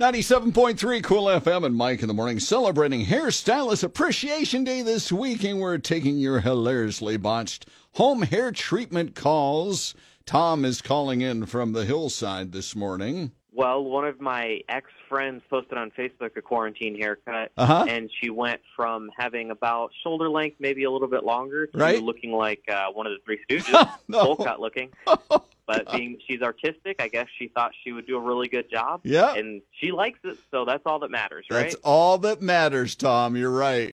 [0.00, 5.60] 97.3 Cool FM and Mike in the morning celebrating Hairstylist Appreciation Day this week, and
[5.60, 9.94] we're taking your hilariously botched home hair treatment calls.
[10.24, 13.32] Tom is calling in from the hillside this morning.
[13.54, 17.84] Well, one of my ex friends posted on Facebook a quarantine haircut, Uh-huh.
[17.86, 22.02] and she went from having about shoulder length, maybe a little bit longer, to Right.
[22.02, 24.24] looking like uh, one of the Three Stooges, No.
[24.24, 24.88] bowl cut looking.
[25.66, 28.70] But uh, being she's artistic, I guess she thought she would do a really good
[28.70, 29.00] job.
[29.04, 29.34] Yeah.
[29.34, 31.62] and she likes it, so that's all that matters, right?
[31.62, 33.36] That's all that matters, Tom.
[33.36, 33.90] You're right.